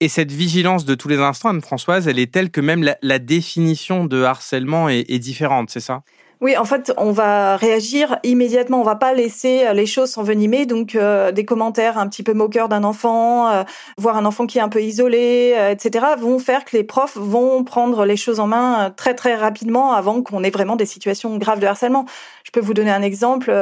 Et 0.00 0.08
cette 0.08 0.30
vigilance 0.30 0.84
de 0.84 0.94
tous 0.94 1.08
les 1.08 1.18
instants, 1.18 1.48
Anne-Françoise, 1.48 2.06
elle 2.06 2.18
est 2.18 2.30
telle 2.30 2.50
que 2.50 2.60
même 2.60 2.86
la, 3.00 3.18
définition 3.18 4.04
de 4.04 4.22
harcèlement 4.24 4.90
est 4.90 5.18
différente, 5.18 5.70
c'est 5.70 5.80
ça? 5.80 6.02
Oui, 6.42 6.54
en 6.58 6.66
fait, 6.66 6.92
on 6.98 7.12
va 7.12 7.56
réagir 7.56 8.18
immédiatement. 8.22 8.80
On 8.80 8.84
va 8.84 8.94
pas 8.94 9.14
laisser 9.14 9.66
euh, 9.66 9.72
les 9.72 9.86
choses 9.86 10.10
s'envenimer. 10.10 10.66
Donc, 10.66 10.94
euh, 10.94 11.32
des 11.32 11.46
commentaires 11.46 11.96
un 11.96 12.06
petit 12.08 12.22
peu 12.22 12.34
moqueurs 12.34 12.68
d'un 12.68 12.84
enfant, 12.84 13.48
euh, 13.48 13.64
voire 13.96 14.18
un 14.18 14.26
enfant 14.26 14.46
qui 14.46 14.58
est 14.58 14.60
un 14.60 14.68
peu 14.68 14.82
isolé, 14.82 15.54
etc., 15.70 16.04
vont 16.18 16.38
faire 16.38 16.66
que 16.66 16.76
les 16.76 16.84
profs 16.84 17.16
vont 17.16 17.64
prendre 17.64 18.04
les 18.04 18.18
choses 18.18 18.38
en 18.38 18.46
main 18.46 18.92
très 18.94 19.14
très 19.14 19.34
rapidement 19.34 19.92
avant 19.92 20.20
qu'on 20.22 20.42
ait 20.42 20.50
vraiment 20.50 20.76
des 20.76 20.84
situations 20.84 21.34
graves 21.38 21.60
de 21.60 21.66
harcèlement. 21.66 22.04
Je 22.44 22.50
peux 22.50 22.60
vous 22.60 22.74
donner 22.74 22.90
un 22.90 23.02
exemple. 23.02 23.52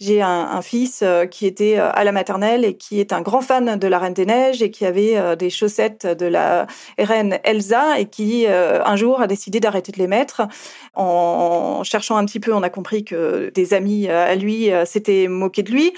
J'ai 0.00 0.22
un, 0.22 0.28
un, 0.28 0.62
fils 0.62 1.04
qui 1.30 1.46
était 1.46 1.76
à 1.76 2.02
la 2.04 2.12
maternelle 2.12 2.64
et 2.64 2.76
qui 2.76 2.98
est 3.00 3.12
un 3.12 3.20
grand 3.20 3.42
fan 3.42 3.78
de 3.78 3.88
la 3.88 3.98
Reine 3.98 4.14
des 4.14 4.26
Neiges 4.26 4.62
et 4.62 4.70
qui 4.70 4.86
avait 4.86 5.36
des 5.36 5.50
chaussettes 5.50 6.06
de 6.06 6.26
la 6.26 6.66
reine 6.98 7.38
Elsa 7.44 7.98
et 7.98 8.06
qui 8.06 8.46
un 8.46 8.96
jour 8.96 9.20
a 9.20 9.26
décidé 9.26 9.60
d'arrêter 9.60 9.92
de 9.92 9.98
les 9.98 10.06
mettre 10.06 10.42
en 10.94 11.82
cherchant 11.84 12.11
un 12.16 12.24
petit 12.24 12.40
peu, 12.40 12.52
on 12.52 12.62
a 12.62 12.70
compris 12.70 13.04
que 13.04 13.50
des 13.54 13.74
amis 13.74 14.08
euh, 14.08 14.26
à 14.26 14.34
lui 14.34 14.72
euh, 14.72 14.84
s'étaient 14.84 15.28
moqués 15.28 15.62
de 15.62 15.70
lui. 15.70 15.92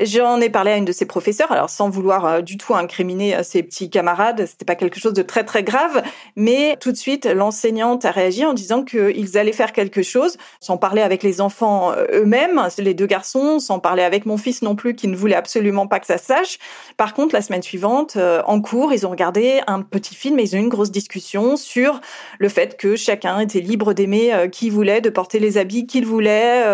J'en 0.00 0.40
ai 0.40 0.50
parlé 0.50 0.70
à 0.72 0.76
une 0.76 0.84
de 0.84 0.92
ses 0.92 1.06
professeurs, 1.06 1.50
alors 1.50 1.70
sans 1.70 1.88
vouloir 1.88 2.24
euh, 2.26 2.40
du 2.40 2.56
tout 2.56 2.74
incriminer 2.74 3.34
euh, 3.34 3.42
ses 3.42 3.62
petits 3.62 3.88
camarades, 3.88 4.46
c'était 4.46 4.66
pas 4.66 4.74
quelque 4.74 5.00
chose 5.00 5.14
de 5.14 5.22
très 5.22 5.44
très 5.44 5.62
grave, 5.62 6.02
mais 6.36 6.76
tout 6.78 6.92
de 6.92 6.96
suite 6.96 7.24
l'enseignante 7.26 8.04
a 8.04 8.10
réagi 8.10 8.44
en 8.44 8.52
disant 8.52 8.84
qu'ils 8.84 9.38
allaient 9.38 9.52
faire 9.52 9.72
quelque 9.72 10.02
chose, 10.02 10.36
sans 10.60 10.76
parler 10.76 11.00
avec 11.00 11.22
les 11.22 11.40
enfants 11.40 11.92
euh, 11.92 12.04
eux-mêmes, 12.12 12.68
les 12.78 12.94
deux 12.94 13.06
garçons, 13.06 13.60
sans 13.60 13.78
parler 13.78 14.02
avec 14.02 14.26
mon 14.26 14.36
fils 14.36 14.62
non 14.62 14.76
plus 14.76 14.94
qui 14.94 15.08
ne 15.08 15.16
voulait 15.16 15.34
absolument 15.34 15.86
pas 15.86 16.00
que 16.00 16.06
ça 16.06 16.18
se 16.18 16.26
sache. 16.26 16.58
Par 16.96 17.14
contre, 17.14 17.34
la 17.34 17.42
semaine 17.42 17.62
suivante, 17.62 18.16
en 18.46 18.60
cours, 18.60 18.92
ils 18.92 19.06
ont 19.06 19.10
regardé 19.10 19.60
un 19.66 19.82
petit 19.82 20.14
film 20.14 20.38
et 20.38 20.42
ils 20.42 20.54
ont 20.54 20.58
eu 20.58 20.62
une 20.62 20.68
grosse 20.68 20.90
discussion 20.90 21.56
sur 21.56 22.00
le 22.38 22.48
fait 22.48 22.76
que 22.76 22.96
chacun 22.96 23.40
était 23.40 23.60
libre 23.60 23.92
d'aimer 23.92 24.48
qui 24.50 24.70
voulait, 24.70 25.00
de 25.00 25.10
porter 25.10 25.38
les 25.38 25.58
habits 25.58 25.86
qu'il 25.86 26.06
voulait 26.06 26.64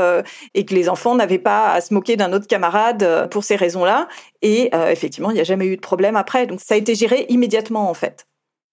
et 0.54 0.64
que 0.64 0.74
les 0.74 0.88
enfants 0.88 1.14
n'avaient 1.14 1.38
pas 1.38 1.72
à 1.72 1.80
se 1.80 1.92
moquer 1.94 2.16
d'un 2.16 2.32
autre 2.32 2.46
camarade 2.46 3.04
euh, 3.14 3.26
pour 3.26 3.44
ces 3.44 3.56
raisons-là. 3.56 4.08
Et 4.42 4.70
euh, 4.74 4.90
effectivement, 4.90 5.30
il 5.30 5.34
n'y 5.34 5.40
a 5.40 5.44
jamais 5.44 5.66
eu 5.66 5.76
de 5.76 5.80
problème 5.80 6.16
après. 6.16 6.46
Donc 6.46 6.60
ça 6.60 6.74
a 6.74 6.76
été 6.76 6.94
géré 6.94 7.26
immédiatement 7.28 7.88
en 7.88 7.94
fait. 7.94 8.26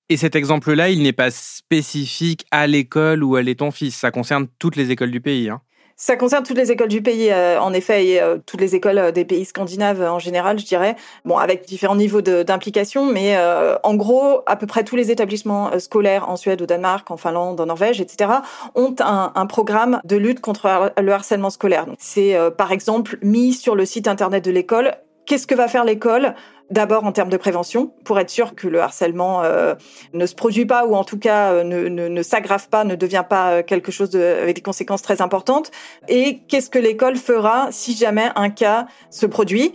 Et 0.09 0.17
cet 0.17 0.35
exemple-là, 0.35 0.89
il 0.89 1.03
n'est 1.03 1.13
pas 1.13 1.31
spécifique 1.31 2.45
à 2.51 2.67
l'école 2.67 3.23
où 3.23 3.37
elle 3.37 3.47
est 3.47 3.59
ton 3.59 3.71
fils. 3.71 3.95
Ça 3.95 4.11
concerne 4.11 4.47
toutes 4.59 4.75
les 4.75 4.91
écoles 4.91 5.11
du 5.11 5.21
pays. 5.21 5.49
Hein. 5.49 5.61
Ça 6.03 6.15
concerne 6.15 6.43
toutes 6.43 6.57
les 6.57 6.71
écoles 6.71 6.87
du 6.87 7.03
pays, 7.03 7.29
euh, 7.29 7.61
en 7.61 7.73
effet, 7.73 8.07
et 8.07 8.21
toutes 8.47 8.59
les 8.59 8.73
écoles 8.73 9.11
des 9.11 9.23
pays 9.23 9.45
scandinaves 9.45 10.01
en 10.01 10.17
général, 10.17 10.57
je 10.57 10.65
dirais. 10.65 10.95
Bon, 11.25 11.37
avec 11.37 11.67
différents 11.67 11.95
niveaux 11.95 12.21
d'implication, 12.21 13.05
mais 13.05 13.37
en 13.83 13.93
gros, 13.93 14.41
à 14.47 14.55
peu 14.55 14.65
près 14.65 14.83
tous 14.83 14.95
les 14.95 15.11
établissements 15.11 15.77
scolaires 15.77 16.27
en 16.27 16.37
Suède, 16.37 16.63
au 16.63 16.65
Danemark, 16.65 17.11
en 17.11 17.17
Finlande, 17.17 17.61
en 17.61 17.67
Norvège, 17.67 18.01
etc., 18.01 18.31
ont 18.73 18.95
un, 18.99 19.31
un 19.35 19.45
programme 19.45 20.01
de 20.03 20.15
lutte 20.15 20.39
contre 20.39 20.91
le 20.99 21.11
harcèlement 21.11 21.51
scolaire. 21.51 21.85
C'est 21.99 22.35
par 22.57 22.71
exemple 22.71 23.19
mis 23.21 23.53
sur 23.53 23.75
le 23.75 23.85
site 23.85 24.07
internet 24.07 24.43
de 24.43 24.49
l'école. 24.49 24.95
Qu'est-ce 25.25 25.47
que 25.47 25.55
va 25.55 25.67
faire 25.67 25.85
l'école 25.85 26.35
D'abord 26.71 27.03
en 27.03 27.11
termes 27.11 27.29
de 27.29 27.35
prévention, 27.35 27.91
pour 28.05 28.17
être 28.17 28.29
sûr 28.29 28.55
que 28.55 28.65
le 28.65 28.79
harcèlement 28.79 29.43
euh, 29.43 29.75
ne 30.13 30.25
se 30.25 30.33
produit 30.33 30.65
pas 30.65 30.85
ou 30.85 30.95
en 30.95 31.03
tout 31.03 31.19
cas 31.19 31.51
euh, 31.51 31.63
ne, 31.65 31.89
ne, 31.89 32.23
s'aggrave 32.23 32.69
pas, 32.69 32.85
ne 32.85 32.95
devient 32.95 33.25
pas 33.29 33.51
euh, 33.51 33.63
quelque 33.63 33.91
chose 33.91 34.09
de, 34.09 34.21
avec 34.21 34.55
des 34.55 34.61
conséquences 34.61 35.01
très 35.01 35.21
importantes? 35.21 35.69
Et 36.07 36.39
qu'est-ce 36.47 36.69
que 36.69 36.79
l'école 36.79 37.17
fera 37.17 37.67
si 37.71 37.93
jamais 37.93 38.29
un 38.37 38.49
cas 38.49 38.87
se 39.09 39.25
produit? 39.25 39.73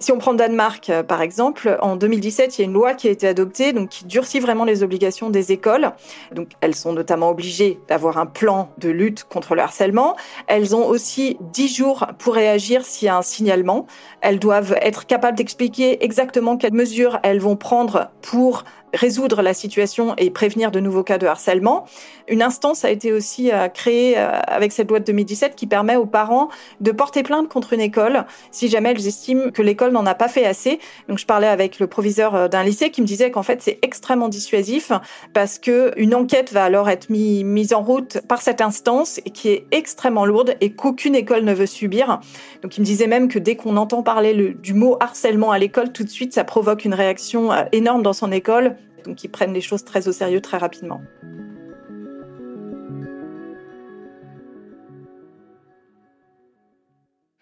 Si 0.00 0.12
on 0.12 0.18
prend 0.18 0.32
Danemark, 0.32 0.88
euh, 0.88 1.02
par 1.02 1.20
exemple, 1.20 1.76
en 1.82 1.94
2017, 1.94 2.58
il 2.58 2.62
y 2.62 2.64
a 2.64 2.66
une 2.66 2.72
loi 2.72 2.94
qui 2.94 3.06
a 3.06 3.10
été 3.10 3.28
adoptée, 3.28 3.74
donc 3.74 3.90
qui 3.90 4.06
durcit 4.06 4.40
vraiment 4.40 4.64
les 4.64 4.82
obligations 4.82 5.28
des 5.28 5.52
écoles. 5.52 5.92
Donc, 6.32 6.48
elles 6.62 6.74
sont 6.74 6.94
notamment 6.94 7.28
obligées 7.28 7.78
d'avoir 7.86 8.16
un 8.16 8.24
plan 8.24 8.70
de 8.78 8.88
lutte 8.88 9.24
contre 9.24 9.54
le 9.54 9.60
harcèlement. 9.60 10.16
Elles 10.46 10.74
ont 10.74 10.86
aussi 10.86 11.36
10 11.52 11.76
jours 11.76 12.06
pour 12.18 12.34
réagir 12.34 12.82
s'il 12.84 13.06
y 13.06 13.08
a 13.10 13.16
un 13.16 13.22
signalement. 13.22 13.86
Elles 14.22 14.38
doivent 14.38 14.74
être 14.80 15.06
capables 15.06 15.36
d'expliquer 15.36 16.02
exactement 16.02 16.56
quelles 16.56 16.72
mesures 16.72 17.20
elles 17.22 17.40
vont 17.40 17.56
prendre 17.56 18.10
pour 18.22 18.64
résoudre 18.94 19.42
la 19.42 19.54
situation 19.54 20.14
et 20.16 20.30
prévenir 20.30 20.70
de 20.70 20.80
nouveaux 20.80 21.02
cas 21.02 21.18
de 21.18 21.26
harcèlement. 21.26 21.84
Une 22.28 22.42
instance 22.42 22.84
a 22.84 22.90
été 22.90 23.12
aussi 23.12 23.50
euh, 23.50 23.68
créée 23.68 24.16
euh, 24.16 24.30
avec 24.46 24.72
cette 24.72 24.88
loi 24.88 25.00
de 25.00 25.04
2017 25.04 25.56
qui 25.56 25.66
permet 25.66 25.96
aux 25.96 26.06
parents 26.06 26.48
de 26.80 26.92
porter 26.92 27.22
plainte 27.22 27.48
contre 27.48 27.72
une 27.72 27.80
école 27.80 28.24
si 28.50 28.68
jamais 28.68 28.90
elles 28.90 29.06
estiment 29.06 29.50
que 29.50 29.62
l'école 29.62 29.92
n'en 29.92 30.06
a 30.06 30.14
pas 30.14 30.28
fait 30.28 30.46
assez. 30.46 30.78
Donc 31.08 31.18
je 31.18 31.26
parlais 31.26 31.46
avec 31.46 31.78
le 31.80 31.86
proviseur 31.86 32.34
euh, 32.34 32.48
d'un 32.48 32.62
lycée 32.62 32.90
qui 32.90 33.02
me 33.02 33.06
disait 33.06 33.30
qu'en 33.30 33.42
fait 33.42 33.62
c'est 33.62 33.78
extrêmement 33.82 34.28
dissuasif 34.28 34.92
parce 35.32 35.58
que 35.58 35.92
une 35.96 36.14
enquête 36.14 36.52
va 36.52 36.64
alors 36.64 36.88
être 36.88 37.10
mise 37.10 37.72
en 37.74 37.82
route 37.82 38.20
par 38.28 38.42
cette 38.42 38.60
instance 38.60 39.20
qui 39.34 39.48
est 39.48 39.66
extrêmement 39.70 40.24
lourde 40.24 40.54
et 40.60 40.72
qu'aucune 40.72 41.14
école 41.14 41.44
ne 41.44 41.54
veut 41.54 41.66
subir. 41.66 42.20
Donc 42.62 42.76
il 42.76 42.80
me 42.80 42.86
disait 42.86 43.06
même 43.06 43.28
que 43.28 43.38
dès 43.38 43.56
qu'on 43.56 43.76
entend 43.76 44.02
parler 44.02 44.54
du 44.54 44.74
mot 44.74 44.96
harcèlement 45.00 45.50
à 45.50 45.58
l'école, 45.58 45.92
tout 45.92 46.04
de 46.04 46.08
suite 46.08 46.34
ça 46.34 46.44
provoque 46.44 46.84
une 46.84 46.94
réaction 46.94 47.50
énorme 47.72 48.02
dans 48.02 48.12
son 48.12 48.32
école 48.32 48.76
donc 49.04 49.24
ils 49.24 49.30
prennent 49.30 49.54
les 49.54 49.60
choses 49.60 49.84
très 49.84 50.08
au 50.08 50.12
sérieux 50.12 50.40
très 50.40 50.58
rapidement. 50.58 51.00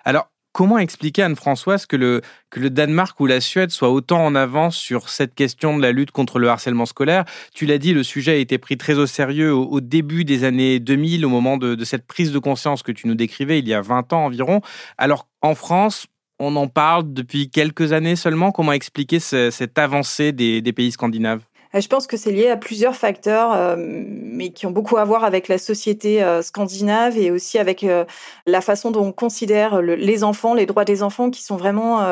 Alors, 0.05 0.31
comment 0.53 0.79
expliquer, 0.79 1.23
Anne-Françoise, 1.23 1.85
que 1.85 1.95
le, 1.95 2.23
que 2.49 2.61
le 2.61 2.71
Danemark 2.71 3.21
ou 3.21 3.27
la 3.27 3.43
Suède 3.43 3.71
soient 3.71 3.91
autant 3.91 4.25
en 4.25 4.35
avance 4.35 4.77
sur 4.77 5.11
cette 5.11 5.35
question 5.35 5.77
de 5.77 5.83
la 5.83 5.93
lutte 5.93 6.13
contre 6.13 6.39
le 6.39 6.49
harcèlement 6.49 6.87
scolaire? 6.87 7.27
Tu 7.55 7.67
l'as 7.67 7.77
dit, 7.77 7.93
le 7.93 8.03
sujet 8.03 8.33
a 8.33 8.37
été 8.37 8.57
pris 8.57 8.79
très 8.79 8.95
au 8.95 9.07
sérieux 9.07 9.53
au, 9.53 9.81
début 9.83 10.25
des 10.25 10.45
années 10.45 10.81
2000, 10.81 11.27
au 11.27 11.29
moment 11.29 11.59
de, 11.59 11.85
cette 11.85 12.07
prise 12.07 12.33
de 12.33 12.39
conscience 12.39 12.83
que 12.83 12.91
tu 12.91 13.07
nous 13.07 13.15
décrivais 13.15 13.59
il 13.59 13.69
y 13.69 13.75
a 13.75 13.83
20 13.83 14.15
ans 14.15 14.25
environ. 14.25 14.63
Alors, 14.97 15.29
en 15.43 15.55
France, 15.55 16.07
on 16.39 16.57
en 16.57 16.69
parle 16.69 17.13
depuis 17.13 17.51
quelques 17.51 17.93
années 17.93 18.17
seulement. 18.17 18.53
Comment 18.53 18.73
expliquer 18.73 19.21
cette 19.21 19.79
avancée 19.79 20.33
des 20.33 20.73
pays 20.73 20.93
scandinaves? 20.93 21.43
Euh, 21.75 21.81
je 21.81 21.89
pense 21.89 22.07
que 22.07 22.17
c'est 22.17 22.33
lié 22.33 22.49
à 22.49 22.57
plusieurs 22.57 22.97
facteurs, 22.97 23.53
euh, 23.53 23.77
mais 23.79 24.51
qui 24.51 24.67
ont 24.67 24.71
beaucoup 24.71 24.97
à 24.97 25.05
voir 25.05 25.25
avec 25.25 25.49
la 25.49 25.59
société 25.59 26.23
euh, 26.23 26.43
scandinave 26.43 27.19
et 27.19 27.31
aussi 27.31 27.59
avec 27.59 27.85
la 28.47 28.61
façon 28.61 28.91
dont 28.91 29.05
on 29.05 29.13
considère 29.13 29.83
les 29.83 30.25
enfants, 30.25 30.55
les 30.55 30.67
droits 30.67 30.85
des 30.85 31.03
enfants, 31.03 31.31
qui 31.31 31.43
sont 31.43 31.57
vraiment 31.57 32.07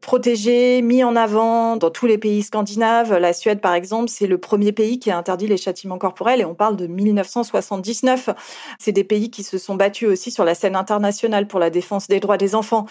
protégés, 0.00 0.82
mis 0.82 1.04
en 1.04 1.16
avant 1.16 1.76
dans 1.76 1.90
tous 1.90 2.06
les 2.06 2.18
pays 2.18 2.42
scandinaves. 2.42 3.16
La 3.16 3.32
Suède, 3.32 3.60
par 3.60 3.74
exemple, 3.74 4.08
c'est 4.08 4.26
le 4.26 4.38
premier 4.38 4.72
pays 4.72 4.98
qui 4.98 5.10
a 5.10 5.18
interdit 5.18 5.46
les 5.46 5.56
châtiments 5.56 5.98
corporels 5.98 6.40
et 6.40 6.44
on 6.44 6.54
parle 6.54 6.76
de 6.76 6.86
1979. 6.86 8.30
C'est 8.78 8.92
des 8.92 9.04
pays 9.04 9.30
qui 9.30 9.42
se 9.42 9.58
sont 9.58 9.74
battus 9.74 10.08
aussi 10.08 10.30
sur 10.30 10.44
la 10.44 10.54
scène 10.54 10.76
internationale 10.76 11.46
pour 11.46 11.60
la 11.60 11.70
défense 11.70 12.08
des 12.08 12.20
droits 12.20 12.38
des 12.38 12.54
enfants. 12.54 12.86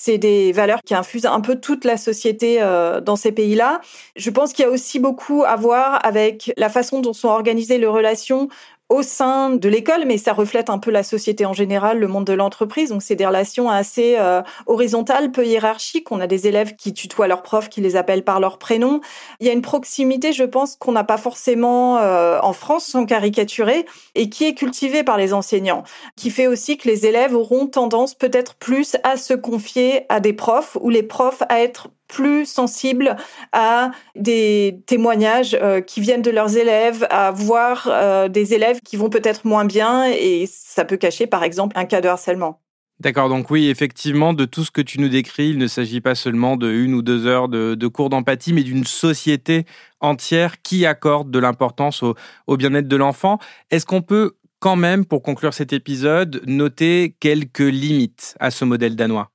C'est 0.00 0.16
des 0.18 0.52
valeurs 0.52 0.78
qui 0.84 0.94
infusent 0.94 1.26
un 1.26 1.40
peu 1.40 1.56
toute 1.56 1.84
la 1.84 1.96
société 1.96 2.60
dans 3.02 3.16
ces 3.16 3.32
pays-là. 3.32 3.80
Je 4.14 4.30
pense 4.30 4.52
qu'il 4.52 4.64
y 4.64 4.68
a 4.68 4.70
aussi 4.70 5.00
beaucoup 5.00 5.42
à 5.44 5.56
voir 5.56 5.98
avec 6.06 6.52
la 6.56 6.68
façon 6.68 7.00
dont 7.00 7.12
sont 7.12 7.26
organisées 7.26 7.78
les 7.78 7.86
relations 7.86 8.48
au 8.88 9.02
sein 9.02 9.50
de 9.50 9.68
l'école, 9.68 10.04
mais 10.06 10.16
ça 10.16 10.32
reflète 10.32 10.70
un 10.70 10.78
peu 10.78 10.90
la 10.90 11.02
société 11.02 11.44
en 11.44 11.52
général, 11.52 11.98
le 11.98 12.08
monde 12.08 12.24
de 12.24 12.32
l'entreprise. 12.32 12.88
Donc, 12.88 13.02
c'est 13.02 13.16
des 13.16 13.26
relations 13.26 13.68
assez 13.68 14.16
euh, 14.18 14.42
horizontales, 14.66 15.30
peu 15.30 15.46
hiérarchiques. 15.46 16.10
On 16.10 16.20
a 16.20 16.26
des 16.26 16.46
élèves 16.46 16.74
qui 16.74 16.94
tutoient 16.94 17.28
leurs 17.28 17.42
profs, 17.42 17.68
qui 17.68 17.80
les 17.80 17.96
appellent 17.96 18.24
par 18.24 18.40
leur 18.40 18.58
prénom. 18.58 19.00
Il 19.40 19.46
y 19.46 19.50
a 19.50 19.52
une 19.52 19.62
proximité, 19.62 20.32
je 20.32 20.44
pense, 20.44 20.76
qu'on 20.76 20.92
n'a 20.92 21.04
pas 21.04 21.18
forcément 21.18 21.98
euh, 21.98 22.38
en 22.42 22.54
France, 22.54 22.86
sans 22.86 23.04
caricaturer, 23.04 23.84
et 24.14 24.30
qui 24.30 24.44
est 24.44 24.54
cultivée 24.54 25.02
par 25.02 25.18
les 25.18 25.34
enseignants, 25.34 25.82
qui 26.16 26.30
fait 26.30 26.46
aussi 26.46 26.78
que 26.78 26.88
les 26.88 27.04
élèves 27.04 27.34
auront 27.34 27.66
tendance 27.66 28.14
peut-être 28.14 28.54
plus 28.54 28.96
à 29.02 29.16
se 29.16 29.34
confier 29.34 30.06
à 30.08 30.20
des 30.20 30.32
profs 30.32 30.78
ou 30.80 30.88
les 30.88 31.02
profs 31.02 31.42
à 31.50 31.60
être 31.60 31.88
plus 32.08 32.46
sensibles 32.46 33.16
à 33.52 33.90
des 34.16 34.80
témoignages 34.86 35.56
euh, 35.60 35.80
qui 35.80 36.00
viennent 36.00 36.22
de 36.22 36.30
leurs 36.30 36.56
élèves, 36.56 37.06
à 37.10 37.30
voir 37.30 37.88
euh, 37.90 38.28
des 38.28 38.54
élèves 38.54 38.80
qui 38.80 38.96
vont 38.96 39.10
peut-être 39.10 39.46
moins 39.46 39.64
bien 39.64 40.06
et 40.06 40.48
ça 40.50 40.84
peut 40.84 40.96
cacher 40.96 41.26
par 41.26 41.44
exemple 41.44 41.78
un 41.78 41.84
cas 41.84 42.00
de 42.00 42.08
harcèlement. 42.08 42.60
D'accord, 43.00 43.28
donc 43.28 43.48
oui, 43.52 43.68
effectivement, 43.68 44.32
de 44.32 44.44
tout 44.44 44.64
ce 44.64 44.72
que 44.72 44.80
tu 44.80 45.00
nous 45.00 45.08
décris, 45.08 45.50
il 45.50 45.58
ne 45.58 45.68
s'agit 45.68 46.00
pas 46.00 46.16
seulement 46.16 46.56
de 46.56 46.68
une 46.68 46.94
ou 46.94 47.02
deux 47.02 47.26
heures 47.26 47.48
de, 47.48 47.86
cours 47.86 48.10
d'empathie, 48.10 48.52
mais 48.52 48.64
d'une 48.64 48.82
société 48.82 49.66
entière 50.00 50.62
qui 50.62 50.84
accorde 50.84 51.30
de 51.30 51.38
l'importance 51.38 52.02
au 52.02 52.56
bien-être 52.56 52.88
de 52.88 52.96
l'enfant. 52.96 53.38
Est-ce 53.70 53.86
qu'on 53.86 54.02
peut 54.02 54.32
quand 54.58 54.74
même, 54.74 55.04
pour 55.04 55.22
conclure 55.22 55.54
cet 55.54 55.72
épisode, 55.72 56.42
noter 56.46 57.14
quelques 57.20 57.60
limites 57.60 58.34
à 58.40 58.50
ce 58.50 58.64
modèle 58.64 58.96
danois? 58.96 59.30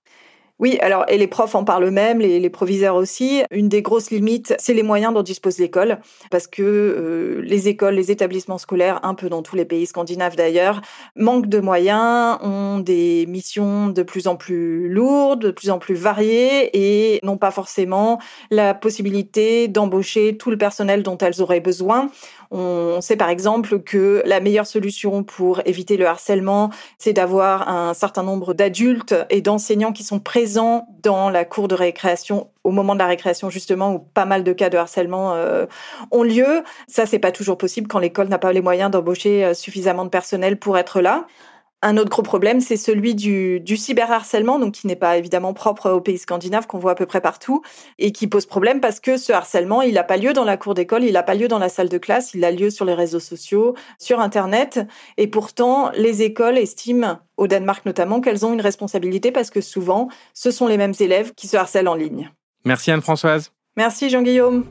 Oui, 0.60 0.78
alors 0.82 1.04
et 1.08 1.18
les 1.18 1.28
profs 1.28 1.56
en 1.56 1.64
parlent 1.64 1.90
même, 1.90 2.20
les, 2.20 2.40
les 2.40 2.50
proviseurs 2.50 2.96
aussi. 2.96 3.44
Une 3.50 3.70
des 3.70 3.82
grosses 3.82 4.12
limites, 4.12 4.54
c'est 4.60 4.74
les 4.74 4.84
moyens 4.84 5.14
dont 5.14 5.24
dispose 5.24 5.58
l'école, 5.58 6.00
parce 6.30 6.46
que 6.46 6.62
euh, 6.62 7.42
les 7.44 7.68
écoles, 7.68 7.96
les 7.96 8.12
établissements 8.12 8.60
scolaires, 8.60 9.00
un 9.04 9.16
peu 9.16 9.30
dans 9.30 9.42
tous 9.42 9.56
les 9.56 9.66
pays 9.66 9.88
scandinaves 9.88 10.36
d'ailleurs, 10.36 10.82
manquent 11.16 11.48
de 11.48 11.60
moyens, 11.60 12.38
ont 12.42 12.80
des 12.80 13.26
missions 13.28 13.90
de 13.90 14.04
plus 14.04 14.28
en 14.28 14.36
plus 14.36 14.90
lourdes, 14.90 15.42
de 15.42 15.52
plus 15.52 15.72
en 15.72 15.80
plus 15.80 15.96
variées, 15.96 16.70
et 16.74 17.20
n'ont 17.24 17.38
pas 17.38 17.52
forcément 17.52 18.20
la 18.52 18.76
possibilité 18.76 19.68
d'embaucher 19.68 20.38
tout 20.38 20.52
le 20.52 20.58
personnel 20.58 21.02
dont 21.02 21.18
elles 21.18 21.42
auraient 21.42 21.62
besoin. 21.62 22.10
On 22.56 23.02
sait 23.02 23.16
par 23.16 23.30
exemple 23.30 23.80
que 23.80 24.22
la 24.28 24.40
meilleure 24.40 24.68
solution 24.68 25.24
pour 25.24 25.62
éviter 25.66 25.98
le 25.98 26.06
harcèlement, 26.06 26.70
c'est 27.00 27.12
d'avoir 27.12 27.68
un 27.68 27.96
certain 27.96 28.22
nombre 28.22 28.54
d'adultes 28.54 29.16
et 29.32 29.42
d'enseignants 29.42 29.92
qui 29.92 30.04
sont 30.04 30.20
présents 30.20 30.88
dans 31.02 31.32
la 31.32 31.46
cour 31.46 31.68
de 31.68 31.74
récréation 31.74 32.52
au 32.64 32.70
moment 32.70 32.94
de 32.94 33.00
la 33.00 33.08
récréation 33.08 33.50
justement 33.50 33.96
où 33.96 34.00
pas 34.00 34.26
mal 34.26 34.44
de 34.44 34.54
cas 34.54 34.70
de 34.70 34.78
harcèlement 34.78 35.34
euh, 35.34 35.66
ont 36.12 36.22
lieu. 36.22 36.64
Ça, 36.88 37.08
c'est 37.08 37.18
pas 37.18 37.32
toujours 37.32 37.58
possible 37.58 37.88
quand 37.88 37.98
l'école 37.98 38.28
n'a 38.28 38.38
pas 38.38 38.54
les 38.54 38.62
moyens 38.62 38.92
d'embaucher 38.92 39.44
euh, 39.44 39.54
suffisamment 39.56 40.06
de 40.06 40.10
personnel 40.10 40.60
pour 40.60 40.78
être 40.78 41.02
là. 41.02 41.26
Un 41.86 41.98
autre 41.98 42.10
gros 42.10 42.22
problème, 42.24 42.62
c'est 42.62 42.78
celui 42.78 43.14
du, 43.14 43.60
du 43.60 43.76
cyberharcèlement, 43.76 44.58
donc 44.58 44.72
qui 44.74 44.88
n'est 44.88 44.96
pas 44.96 45.18
évidemment 45.18 45.54
propre 45.54 45.92
aux 45.92 46.00
pays 46.00 46.18
scandinaves, 46.18 46.66
qu'on 46.66 46.80
voit 46.80 46.92
à 46.92 46.96
peu 46.96 47.06
près 47.06 47.20
partout, 47.20 47.62
et 48.00 48.14
qui 48.14 48.28
pose 48.28 48.46
problème 48.46 48.80
parce 48.80 49.02
que 49.02 49.18
ce 49.18 49.34
harcèlement, 49.34 49.82
il 49.82 49.96
n'a 49.96 50.06
pas 50.06 50.16
lieu 50.16 50.32
dans 50.32 50.46
la 50.46 50.56
cour 50.56 50.76
d'école, 50.76 51.04
il 51.04 51.12
n'a 51.12 51.24
pas 51.24 51.36
lieu 51.36 51.50
dans 51.50 51.60
la 51.60 51.68
salle 51.68 51.90
de 51.90 51.98
classe, 51.98 52.34
il 52.34 52.46
a 52.46 52.52
lieu 52.52 52.70
sur 52.70 52.86
les 52.86 52.94
réseaux 52.94 53.20
sociaux, 53.20 53.76
sur 54.00 54.22
Internet, 54.22 54.80
et 55.18 55.28
pourtant, 55.28 55.92
les 55.94 56.22
écoles 56.22 56.58
estiment, 56.58 57.20
au 57.36 57.48
Danemark 57.48 57.86
notamment, 57.86 58.22
qu'elles 58.22 58.46
ont 58.46 58.54
une 58.54 58.62
responsabilité 58.62 59.34
parce 59.34 59.50
que 59.50 59.60
souvent, 59.60 60.08
ce 60.34 60.52
sont 60.52 60.68
les 60.68 60.78
mêmes 60.78 60.94
élèves 61.02 61.34
qui 61.34 61.48
se 61.50 61.58
harcèlent 61.58 61.90
en 61.90 61.96
ligne. 61.96 62.32
Merci 62.64 62.92
Anne-Françoise. 62.92 63.52
Merci 63.76 64.10
Jean-Guillaume. 64.10 64.64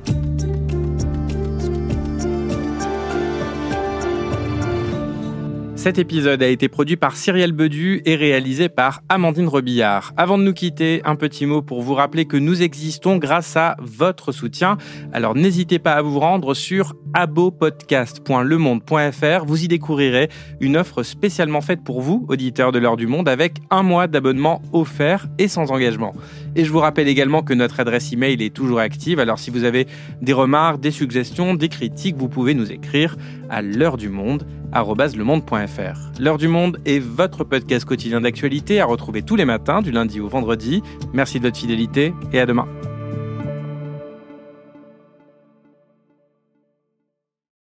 Cet 5.83 5.99
épisode 5.99 6.43
a 6.45 6.47
été 6.47 6.69
produit 6.69 6.95
par 6.95 7.17
Cyrielle 7.17 7.51
Bedu 7.51 8.03
et 8.05 8.15
réalisé 8.15 8.69
par 8.69 9.01
Amandine 9.09 9.49
Rebillard. 9.49 10.13
Avant 10.17 10.39
de 10.39 10.45
nous 10.45 10.53
quitter, 10.53 11.03
un 11.05 11.17
petit 11.17 11.45
mot 11.45 11.61
pour 11.61 11.83
vous 11.83 11.95
rappeler 11.95 12.25
que 12.25 12.37
nous 12.37 12.63
existons 12.63 13.17
grâce 13.17 13.57
à 13.57 13.75
votre 13.81 14.31
soutien. 14.31 14.79
Alors 15.13 15.35
n'hésitez 15.35 15.81
pas 15.81 15.95
à 15.95 16.03
vous 16.03 16.21
rendre 16.21 16.55
sur 16.55 16.95
abopodcast.lemonde.fr. 17.15 19.45
Vous 19.45 19.65
y 19.65 19.67
découvrirez 19.67 20.29
une 20.61 20.77
offre 20.77 21.03
spécialement 21.03 21.61
faite 21.61 21.83
pour 21.83 22.01
vous, 22.01 22.27
auditeurs 22.29 22.71
de 22.71 22.79
l'heure 22.79 22.97
du 22.97 23.09
monde, 23.09 23.29
avec 23.29 23.57
un 23.71 23.83
mois 23.83 24.07
d'abonnement 24.07 24.63
offert 24.73 25.27
et 25.39 25.49
sans 25.49 25.73
engagement. 25.73 26.13
Et 26.55 26.65
je 26.65 26.71
vous 26.71 26.79
rappelle 26.79 27.09
également 27.09 27.43
que 27.43 27.55
notre 27.55 27.81
adresse 27.81 28.13
email 28.13 28.41
est 28.41 28.55
toujours 28.55 28.79
active. 28.79 29.19
Alors 29.19 29.41
si 29.41 29.51
vous 29.51 29.65
avez 29.65 29.89
des 30.21 30.33
remarques, 30.33 30.81
des 30.81 30.93
suggestions, 30.93 31.55
des 31.55 31.69
critiques, 31.69 32.15
vous 32.17 32.29
pouvez 32.29 32.55
nous 32.55 32.71
écrire 32.71 33.17
à 33.53 33.63
l'heure 33.63 33.97
du 33.97 34.09
monde 34.09 34.45
@lemonde.fr. 34.75 36.19
L'heure 36.19 36.39
du 36.39 36.49
monde 36.49 36.79
est 36.87 36.99
votre 36.99 37.45
podcast 37.45 37.85
quotidien 37.85 38.23
d'actualité 38.23 38.81
à 38.81 38.87
retrouver 38.87 39.23
tous 39.23 39.37
les 39.37 39.45
matins 39.45 39.83
du 39.83 39.93
lundi 39.93 40.19
au 40.19 40.29
vendredi. 40.29 40.83
Merci 41.13 41.39
de 41.39 41.45
votre 41.45 41.59
fidélité 41.59 42.15
et 42.33 42.41
à 42.41 42.47
demain. 42.47 42.67